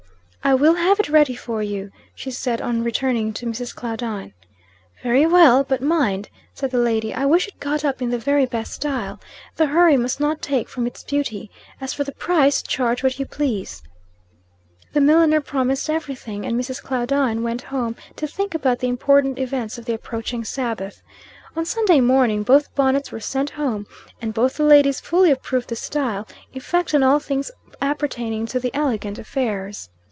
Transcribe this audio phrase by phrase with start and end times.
[0.43, 3.75] "I will have it ready for you," she said, on returning to Mrs.
[3.75, 4.33] Claudine.
[5.03, 5.63] "Very well.
[5.63, 9.19] But mind," said the lady, "I wish it got up in the very best style.
[9.55, 11.51] The hurry must not take from its beauty.
[11.79, 13.83] As for the price, charge what you please."
[14.93, 16.81] The milliner promised every thing, and Mrs.
[16.81, 21.03] Claudine went home to think about the important events of the approaching Sabbath.
[21.55, 23.85] On Sunday morning both bonnets were sent home,
[24.19, 28.71] and both the ladies fully approved the style, effect, and all things appertaining to the
[28.73, 29.89] elegant affairs.